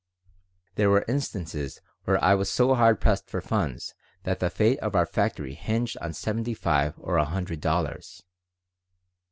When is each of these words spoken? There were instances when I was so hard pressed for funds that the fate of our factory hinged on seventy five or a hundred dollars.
There 0.77 0.89
were 0.89 1.05
instances 1.07 1.79
when 2.05 2.17
I 2.23 2.33
was 2.33 2.49
so 2.49 2.73
hard 2.73 2.99
pressed 2.99 3.29
for 3.29 3.39
funds 3.39 3.93
that 4.23 4.39
the 4.39 4.49
fate 4.49 4.79
of 4.79 4.95
our 4.95 5.05
factory 5.05 5.53
hinged 5.53 5.95
on 6.01 6.13
seventy 6.13 6.55
five 6.55 6.95
or 6.97 7.17
a 7.17 7.25
hundred 7.25 7.59
dollars. 7.61 8.23